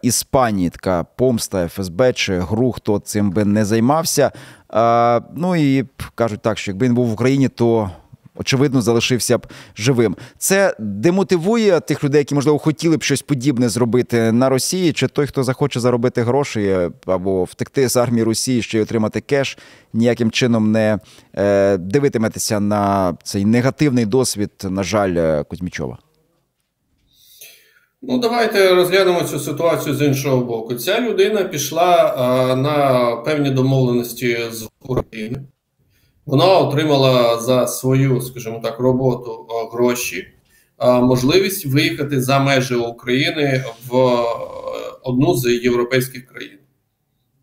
Іспанії. 0.02 0.70
Така 0.70 1.04
помста 1.04 1.68
ФСБ 1.68 2.14
чи 2.14 2.40
ГРУ, 2.40 2.72
хто 2.72 3.00
цим 3.00 3.32
би 3.32 3.46
не 3.46 3.66
займався. 3.66 4.32
Ну 5.36 5.56
і 5.56 5.86
кажуть 6.16 6.42
так, 6.42 6.58
що 6.58 6.72
якби 6.72 6.86
він 6.86 6.94
був 6.94 7.08
в 7.08 7.14
Україні, 7.14 7.48
то. 7.48 7.90
Очевидно, 8.36 8.82
залишився 8.82 9.38
б 9.38 9.48
живим. 9.78 10.16
Це 10.38 10.76
демотивує 10.80 11.80
тих 11.80 12.04
людей, 12.04 12.20
які 12.20 12.36
можливо 12.36 12.58
хотіли 12.58 12.98
б 12.98 13.04
щось 13.04 13.22
подібне 13.22 13.70
зробити 13.70 14.32
на 14.32 14.50
Росії, 14.50 14.94
чи 14.94 15.08
той, 15.08 15.28
хто 15.28 15.44
захоче 15.44 15.80
заробити 15.80 16.22
гроші 16.22 16.62
е, 16.62 16.92
або 17.06 17.44
втекти 17.44 17.90
з 17.90 17.98
армії 17.98 18.24
Росії, 18.24 18.62
ще 18.62 18.78
й 18.78 18.82
отримати 18.82 19.22
кеш, 19.22 19.58
ніяким 19.94 20.32
чином 20.32 20.72
не 20.72 21.00
е, 21.34 21.78
дивитиметеся 21.78 22.60
на 22.60 23.18
цей 23.24 23.46
негативний 23.46 24.06
досвід, 24.06 24.52
на 24.64 24.84
жаль, 24.84 25.16
е, 25.18 25.44
Кузьмічова. 25.44 25.98
Ну, 28.04 28.18
давайте 28.18 28.76
розглянемо 28.76 29.22
цю 29.24 29.40
ситуацію 29.40 29.96
з 29.96 30.02
іншого 30.02 30.46
боку. 30.46 30.76
Ця 30.76 31.02
людина 31.02 31.44
пішла 31.44 32.16
а, 32.18 32.56
на 32.56 33.16
певні 33.16 33.50
домовленості 33.50 34.40
з 34.52 34.70
України. 34.82 35.40
Вона 36.26 36.58
отримала 36.58 37.40
за 37.40 37.68
свою, 37.68 38.22
скажімо 38.22 38.60
так, 38.64 38.80
роботу 38.80 39.48
гроші, 39.74 40.28
а, 40.78 41.00
можливість 41.00 41.66
виїхати 41.66 42.22
за 42.22 42.40
межі 42.40 42.76
України 42.76 43.66
в 43.88 43.98
е, 43.98 44.24
одну 45.04 45.36
з 45.36 45.46
європейських 45.64 46.26
країн. 46.28 46.58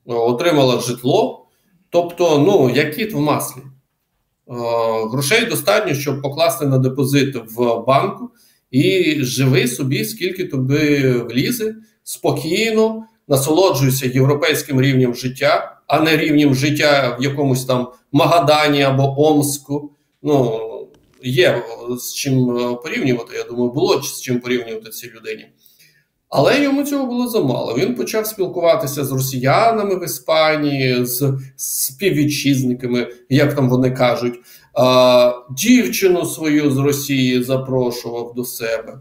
Отримала 0.06 0.80
житло, 0.80 1.46
тобто, 1.90 2.38
ну, 2.38 2.70
як 2.74 2.94
кіт 2.94 3.12
в 3.12 3.18
маслі. 3.18 3.60
Е, 3.60 4.52
Грошей 5.12 5.46
достатньо, 5.46 5.94
щоб 5.94 6.22
покласти 6.22 6.66
на 6.66 6.78
депозит 6.78 7.36
в 7.56 7.84
банку 7.86 8.30
і 8.70 9.16
живи 9.20 9.68
собі, 9.68 10.04
скільки 10.04 10.44
тобі 10.44 11.08
влізе, 11.08 11.74
спокійно, 12.02 13.04
насолоджуйся 13.28 14.06
європейським 14.06 14.80
рівнем 14.80 15.14
життя, 15.14 15.77
а 15.88 16.00
не 16.00 16.16
рівнем 16.16 16.54
життя 16.54 17.16
в 17.20 17.24
якомусь 17.24 17.64
там 17.64 17.88
Магадані 18.12 18.82
або 18.82 19.14
Омску. 19.16 19.92
Ну, 20.22 20.60
є 21.22 21.62
з 21.98 22.14
чим 22.14 22.56
е, 22.56 22.74
порівнювати. 22.74 23.36
Я 23.36 23.44
думаю, 23.44 23.70
було 23.70 24.02
з 24.02 24.20
чим 24.20 24.40
порівнювати 24.40 24.90
цій 24.90 25.10
людині. 25.10 25.46
Але 26.28 26.62
йому 26.62 26.84
цього 26.84 27.06
було 27.06 27.28
замало. 27.28 27.74
Він 27.78 27.94
почав 27.94 28.26
спілкуватися 28.26 29.04
з 29.04 29.12
росіянами 29.12 29.96
в 29.98 30.04
Іспанії, 30.04 31.06
з 31.06 31.38
співвітчизниками, 31.56 33.08
як 33.28 33.54
там 33.54 33.68
вони 33.68 33.90
кажуть. 33.90 34.34
Дівчину 35.50 36.26
свою 36.26 36.70
з 36.70 36.78
Росії 36.78 37.42
запрошував 37.42 38.34
до 38.34 38.44
себе. 38.44 39.00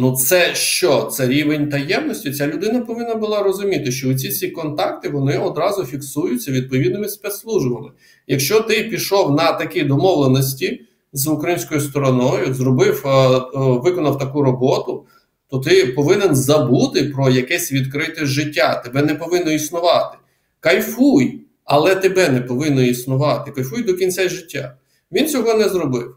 Ну, 0.00 0.16
це 0.16 0.54
що? 0.54 1.02
Це 1.02 1.28
рівень 1.28 1.68
таємності. 1.68 2.32
Ця 2.32 2.46
людина 2.46 2.80
повинна 2.80 3.14
була 3.14 3.42
розуміти, 3.42 3.92
що 3.92 4.14
ці 4.14 4.28
всі 4.28 4.50
контакти 4.50 5.08
вони 5.08 5.38
одразу 5.38 5.84
фіксуються 5.84 6.52
відповідними 6.52 7.08
спецслужбами. 7.08 7.90
Якщо 8.26 8.60
ти 8.60 8.82
пішов 8.82 9.34
на 9.34 9.52
такі 9.52 9.82
домовленості 9.82 10.82
з 11.12 11.26
українською 11.26 11.80
стороною, 11.80 12.54
зробив, 12.54 13.02
е, 13.06 13.08
е, 13.08 13.40
виконав 13.54 14.18
таку 14.18 14.42
роботу, 14.42 15.06
то 15.50 15.58
ти 15.58 15.86
повинен 15.86 16.34
забути 16.34 17.04
про 17.04 17.30
якесь 17.30 17.72
відкрите 17.72 18.26
життя. 18.26 18.82
Тебе 18.84 19.02
не 19.02 19.14
повинно 19.14 19.52
існувати. 19.52 20.18
Кайфуй, 20.60 21.40
але 21.64 21.94
тебе 21.94 22.28
не 22.28 22.40
повинно 22.40 22.82
існувати. 22.82 23.50
Кайфуй 23.50 23.82
до 23.82 23.94
кінця 23.94 24.28
життя. 24.28 24.76
Він 25.12 25.28
цього 25.28 25.54
не 25.54 25.68
зробив. 25.68 26.16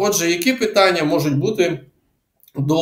Отже, 0.00 0.30
які 0.30 0.52
питання 0.52 1.04
можуть 1.04 1.38
бути 1.38 1.80
до 2.58 2.76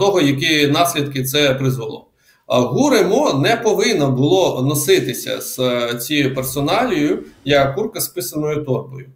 того, 0.00 0.20
які 0.20 0.66
наслідки 0.66 1.24
це 1.24 1.54
призвело? 1.54 2.08
Гуремо 2.46 3.32
не 3.32 3.56
повинно 3.56 4.10
було 4.10 4.62
носитися 4.62 5.40
з 5.40 5.58
е, 5.58 5.94
цією 5.98 6.34
персоналією 6.34 7.24
як 7.44 7.74
курка 7.74 8.00
з 8.00 8.08
писаною 8.08 8.64
торбою 8.64 9.06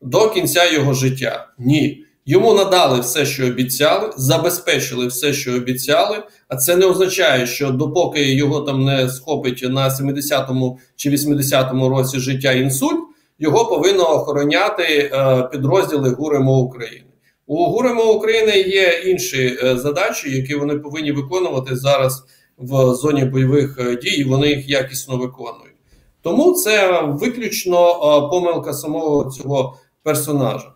до 0.00 0.30
кінця 0.30 0.72
його 0.72 0.94
життя. 0.94 1.48
Ні. 1.58 2.04
Йому 2.26 2.54
надали 2.54 3.00
все, 3.00 3.26
що 3.26 3.46
обіцяли, 3.46 4.10
забезпечили 4.16 5.06
все, 5.06 5.32
що 5.32 5.54
обіцяли. 5.54 6.22
А 6.48 6.56
це 6.56 6.76
не 6.76 6.86
означає, 6.86 7.46
що 7.46 7.70
допоки 7.70 8.34
його 8.34 8.60
там 8.60 8.84
не 8.84 9.08
схопить 9.08 9.66
на 9.70 9.88
70-му 9.88 10.78
чи 10.96 11.10
80-му 11.10 11.88
році 11.88 12.18
життя 12.18 12.52
інсульт, 12.52 13.00
його 13.38 13.66
повинно 13.66 14.14
охороняти 14.14 14.82
е, 14.82 15.42
підрозділи 15.52 16.10
ГУРМО 16.10 16.58
України. 16.58 17.09
У 17.50 17.64
ГУРМО 17.64 18.12
України 18.12 18.52
є 18.52 19.02
інші 19.06 19.58
е, 19.64 19.76
задачі, 19.76 20.36
які 20.36 20.54
вони 20.54 20.74
повинні 20.74 21.12
виконувати 21.12 21.76
зараз 21.76 22.24
в 22.58 22.94
зоні 22.94 23.24
бойових 23.24 23.78
е, 23.80 23.96
дій, 23.96 24.10
і 24.10 24.24
вони 24.24 24.48
їх 24.48 24.68
якісно 24.68 25.16
виконують. 25.16 25.74
Тому 26.22 26.52
це 26.52 27.02
виключно 27.02 27.90
е, 27.90 28.30
помилка 28.30 28.72
самого 28.72 29.30
цього 29.30 29.76
персонажа. 30.02 30.72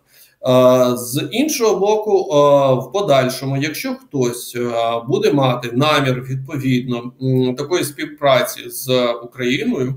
З 0.95 1.29
іншого 1.31 1.79
боку, 1.79 2.23
в 2.81 2.91
подальшому, 2.91 3.57
якщо 3.57 3.95
хтось 3.95 4.57
буде 5.07 5.33
мати 5.33 5.69
намір 5.73 6.25
відповідно 6.29 7.11
такої 7.57 7.83
співпраці 7.83 8.69
з 8.69 9.13
Україною, 9.23 9.95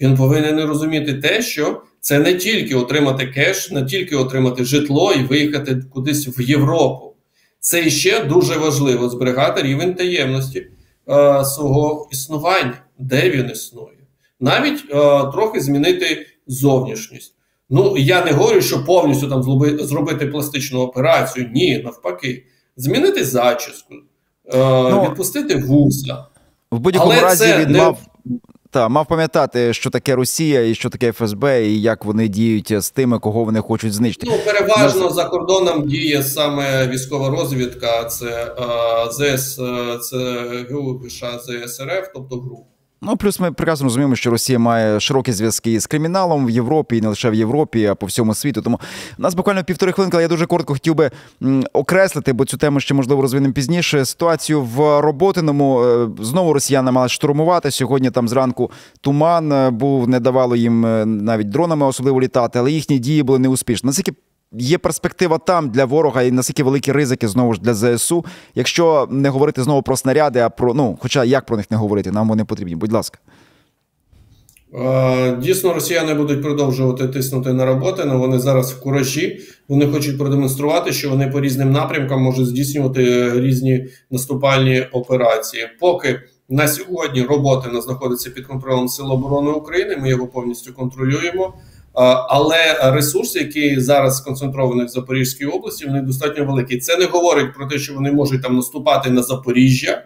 він 0.00 0.16
повинен 0.16 0.60
розуміти 0.60 1.14
те, 1.14 1.42
що 1.42 1.82
це 2.08 2.18
не 2.18 2.34
тільки 2.34 2.74
отримати 2.74 3.26
кеш, 3.26 3.70
не 3.70 3.84
тільки 3.84 4.16
отримати 4.16 4.64
житло 4.64 5.12
і 5.12 5.22
виїхати 5.22 5.82
кудись 5.94 6.38
в 6.38 6.40
Європу. 6.40 7.14
Це 7.60 7.86
іще 7.86 8.24
дуже 8.24 8.58
важливо 8.58 9.08
зберігати 9.08 9.62
рівень 9.62 9.94
таємності 9.94 10.58
е, 11.08 11.44
свого 11.44 12.08
існування, 12.12 12.74
де 12.98 13.30
він 13.30 13.50
існує, 13.50 13.98
навіть 14.40 14.84
е, 14.90 14.94
трохи 15.32 15.60
змінити 15.60 16.26
зовнішність. 16.46 17.34
Ну 17.70 17.94
я 17.98 18.24
не 18.24 18.32
говорю, 18.32 18.60
що 18.60 18.84
повністю 18.84 19.28
там 19.28 19.42
злоби- 19.42 19.78
зробити 19.84 20.26
пластичну 20.26 20.80
операцію. 20.80 21.50
Ні, 21.54 21.78
навпаки, 21.84 22.44
змінити 22.76 23.24
зачіску, 23.24 23.94
е, 24.54 25.08
відпустити 25.08 25.56
вуса. 25.56 26.24
В 26.70 26.78
будь-якому 26.78 27.12
Але 27.12 27.22
разі 27.22 27.44
це 27.44 27.58
він 27.58 27.70
не- 27.72 27.78
мав. 27.78 27.98
Та, 28.70 28.88
мав 28.88 29.06
пам'ятати, 29.06 29.72
що 29.72 29.90
таке 29.90 30.14
Росія 30.14 30.66
і 30.66 30.74
що 30.74 30.90
таке 30.90 31.12
ФСБ, 31.12 31.66
і 31.66 31.80
як 31.80 32.04
вони 32.04 32.28
діють 32.28 32.82
з 32.82 32.90
тими, 32.90 33.18
кого 33.18 33.44
вони 33.44 33.60
хочуть 33.60 33.92
знищити. 33.92 34.26
Ну, 34.30 34.38
переважно 34.44 35.10
за 35.10 35.24
кордоном 35.24 35.88
діє 35.88 36.22
саме 36.22 36.88
військова 36.88 37.30
розвідка, 37.30 38.04
це 38.04 38.54
е, 38.58 39.36
ЗС, 39.36 39.54
це 40.10 40.46
ГУ 40.70 41.08
США 41.08 41.38
ЗСРФ, 41.38 42.08
тобто 42.14 42.36
ГРУ. 42.36 42.66
Ну, 43.02 43.16
плюс 43.16 43.40
ми 43.40 43.52
прекрасно 43.52 43.84
розуміємо, 43.84 44.16
що 44.16 44.30
Росія 44.30 44.58
має 44.58 45.00
широкі 45.00 45.32
зв'язки 45.32 45.80
з 45.80 45.86
криміналом 45.86 46.46
в 46.46 46.50
Європі, 46.50 46.96
і 46.96 47.00
не 47.00 47.08
лише 47.08 47.30
в 47.30 47.34
Європі, 47.34 47.86
а 47.86 47.94
по 47.94 48.06
всьому 48.06 48.34
світу. 48.34 48.62
Тому 48.62 48.80
у 49.18 49.22
нас 49.22 49.34
буквально 49.34 49.64
півтори 49.64 49.92
хвилинки, 49.92 50.16
але 50.16 50.22
я 50.22 50.28
дуже 50.28 50.46
коротко 50.46 50.72
хотів 50.72 50.94
би 50.94 51.10
окреслити, 51.72 52.32
бо 52.32 52.44
цю 52.44 52.56
тему 52.56 52.80
ще 52.80 52.94
можливо 52.94 53.22
розвинемо 53.22 53.54
пізніше. 53.54 54.04
Ситуацію 54.04 54.62
в 54.62 55.00
Роботиному 55.00 55.88
Е, 55.88 56.08
знову 56.20 56.52
росіяни 56.52 56.90
мали 56.90 57.08
штурмувати. 57.08 57.70
Сьогодні 57.70 58.10
там 58.10 58.28
зранку 58.28 58.70
туман 59.00 59.52
е, 59.52 59.70
був, 59.70 60.08
не 60.08 60.20
давало 60.20 60.56
їм 60.56 60.86
е, 60.86 61.06
навіть 61.06 61.48
дронами 61.48 61.86
особливо 61.86 62.20
літати, 62.20 62.58
але 62.58 62.72
їхні 62.72 62.98
дії 62.98 63.22
були 63.22 63.38
неуспішні. 63.38 63.86
Наскільки 63.86 64.12
Є 64.52 64.78
перспектива 64.78 65.38
там 65.38 65.70
для 65.70 65.84
ворога, 65.84 66.22
і 66.22 66.30
наскільки 66.30 66.62
великі 66.62 66.92
ризики 66.92 67.28
знову 67.28 67.54
ж 67.54 67.60
для 67.60 67.74
ЗСУ, 67.74 68.24
якщо 68.54 69.08
не 69.10 69.28
говорити 69.28 69.62
знову 69.62 69.82
про 69.82 69.96
снаряди, 69.96 70.40
а 70.40 70.48
про 70.48 70.74
ну, 70.74 70.98
хоча 71.00 71.24
як 71.24 71.46
про 71.46 71.56
них 71.56 71.70
не 71.70 71.76
говорити, 71.76 72.10
нам 72.10 72.28
вони 72.28 72.44
потрібні. 72.44 72.76
Будь 72.76 72.92
ласка. 72.92 73.18
Е, 74.74 75.36
Дійсно, 75.36 75.74
росіяни 75.74 76.14
будуть 76.14 76.42
продовжувати 76.42 77.08
тиснути 77.08 77.52
на 77.52 77.66
роботи, 77.66 78.02
але 78.06 78.16
вони 78.16 78.38
зараз 78.38 78.72
в 78.72 78.80
куражі. 78.80 79.40
Вони 79.68 79.86
хочуть 79.86 80.18
продемонструвати, 80.18 80.92
що 80.92 81.10
вони 81.10 81.26
по 81.26 81.40
різним 81.40 81.72
напрямкам 81.72 82.22
можуть 82.22 82.46
здійснювати 82.46 83.30
різні 83.40 83.86
наступальні 84.10 84.82
операції. 84.92 85.62
Поки 85.80 86.20
на 86.48 86.68
сьогодні 86.68 87.22
роботи 87.22 87.80
знаходиться 87.80 88.30
під 88.30 88.46
контролем 88.46 88.88
Сил 88.88 89.12
оборони 89.12 89.50
України. 89.50 89.96
Ми 89.96 90.08
його 90.08 90.26
повністю 90.26 90.72
контролюємо. 90.72 91.54
Е, 91.98 92.00
Але 92.28 92.92
ресурси, 92.92 93.38
які 93.38 93.80
зараз 93.80 94.16
сконцентровані 94.16 94.84
в 94.84 94.88
Запорізькій 94.88 95.46
області, 95.46 95.86
вони 95.86 96.00
достатньо 96.00 96.44
великі. 96.44 96.78
Це 96.78 96.96
не 96.96 97.04
говорить 97.04 97.54
про 97.54 97.66
те, 97.66 97.78
що 97.78 97.94
вони 97.94 98.12
можуть 98.12 98.42
там 98.42 98.56
наступати 98.56 99.10
на 99.10 99.22
Запоріжжя, 99.22 100.04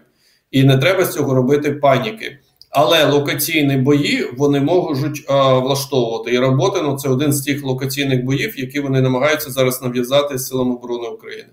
і 0.50 0.64
не 0.64 0.78
треба 0.78 1.04
з 1.04 1.12
цього 1.12 1.34
робити 1.34 1.72
паніки. 1.72 2.38
Але 2.70 3.04
локаційні 3.04 3.76
бої 3.76 4.30
вони 4.36 4.60
можуть 4.60 5.24
е, 5.30 5.32
влаштовувати. 5.58 6.34
І 6.34 6.38
роботи. 6.38 6.80
Ну 6.82 6.96
це 6.96 7.08
один 7.08 7.32
з 7.32 7.42
тих 7.42 7.64
локаційних 7.64 8.24
боїв, 8.24 8.60
які 8.60 8.80
вони 8.80 9.00
намагаються 9.00 9.50
зараз 9.50 9.82
нав'язати 9.82 10.38
силам 10.38 10.70
оборони 10.70 11.08
України. 11.08 11.48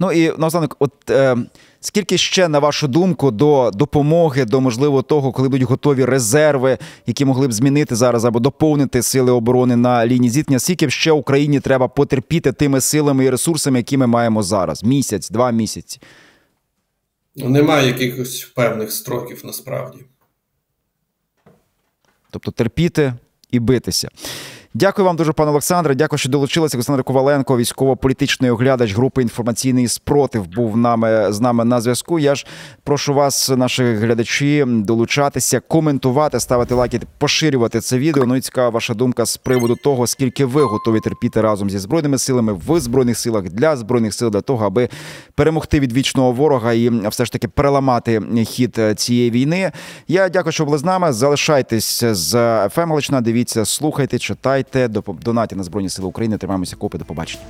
Ну 0.00 0.12
і 0.12 0.32
наостанок, 0.38 0.76
от 0.78 1.10
е, 1.10 1.36
скільки 1.80 2.18
ще, 2.18 2.48
на 2.48 2.58
вашу 2.58 2.88
думку, 2.88 3.30
до 3.30 3.70
допомоги, 3.74 4.44
до 4.44 4.60
можливо 4.60 5.02
того, 5.02 5.32
коли 5.32 5.48
будуть 5.48 5.68
готові 5.68 6.04
резерви, 6.04 6.78
які 7.06 7.24
могли 7.24 7.48
б 7.48 7.52
змінити 7.52 7.96
зараз 7.96 8.24
або 8.24 8.40
доповнити 8.40 9.02
сили 9.02 9.32
оборони 9.32 9.76
на 9.76 10.06
лінії 10.06 10.30
зіткнення, 10.30 10.58
скільки 10.58 10.90
ще 10.90 11.12
Україні 11.12 11.60
треба 11.60 11.88
потерпіти 11.88 12.52
тими 12.52 12.80
силами 12.80 13.24
і 13.24 13.30
ресурсами, 13.30 13.78
які 13.78 13.96
ми 13.96 14.06
маємо 14.06 14.42
зараз? 14.42 14.84
Місяць, 14.84 15.30
два 15.30 15.50
місяці. 15.50 16.00
Ну, 17.36 17.48
Немає 17.48 17.86
якихось 17.86 18.52
певних 18.54 18.92
строків 18.92 19.40
насправді. 19.44 19.98
Тобто 22.30 22.50
терпіти 22.50 23.14
і 23.50 23.58
битися. 23.58 24.08
Дякую 24.74 25.06
вам 25.06 25.16
дуже, 25.16 25.32
пане 25.32 25.50
Олександре. 25.50 25.94
Дякую, 25.94 26.18
що 26.18 26.28
долучилися. 26.28 26.76
Олександр 26.76 27.04
Коваленко, 27.04 27.56
військово-політичний 27.56 28.50
оглядач 28.50 28.94
групи 28.94 29.22
інформаційний 29.22 29.88
спротив, 29.88 30.46
був 30.46 30.76
нами 30.76 31.32
з 31.32 31.40
нами 31.40 31.64
на 31.64 31.80
зв'язку. 31.80 32.18
Я 32.18 32.34
ж 32.34 32.46
прошу 32.84 33.14
вас, 33.14 33.48
наші 33.48 33.84
глядачі, 33.84 34.64
долучатися, 34.66 35.60
коментувати, 35.60 36.40
ставити 36.40 36.74
лайки, 36.74 37.00
поширювати 37.18 37.80
це 37.80 37.98
відео. 37.98 38.26
Ну 38.26 38.36
і 38.36 38.40
цікава 38.40 38.68
ваша 38.68 38.94
думка 38.94 39.24
з 39.26 39.36
приводу 39.36 39.76
того, 39.84 40.06
скільки 40.06 40.44
ви 40.44 40.62
готові 40.62 41.00
терпіти 41.00 41.40
разом 41.40 41.70
зі 41.70 41.78
збройними 41.78 42.18
силами 42.18 42.52
в 42.66 42.80
збройних 42.80 43.18
силах 43.18 43.42
для 43.42 43.76
збройних 43.76 44.14
сил 44.14 44.30
для 44.30 44.40
того, 44.40 44.66
аби 44.66 44.88
перемогти 45.34 45.80
від 45.80 45.92
вічного 45.92 46.32
ворога 46.32 46.72
і 46.72 47.08
все 47.08 47.24
ж 47.24 47.32
таки 47.32 47.48
переламати 47.48 48.22
хід 48.44 48.80
цієї 48.96 49.30
війни. 49.30 49.72
Я 50.08 50.28
дякую, 50.28 50.52
що 50.52 50.64
були 50.64 50.78
з 50.78 50.84
нами. 50.84 51.12
Залишайтесь 51.12 52.04
з 52.04 52.32
ФМ 52.68 52.88
Галичина, 52.88 53.20
Дивіться, 53.20 53.64
слухайте, 53.64 54.18
читайте, 54.18 54.59
доп- 54.68 55.22
донатьте 55.22 55.56
на 55.56 55.62
збройні 55.62 55.88
сили 55.88 56.08
України. 56.08 56.38
Тримаємося 56.38 56.76
копи. 56.76 56.98
До 56.98 57.04
побачення. 57.04 57.42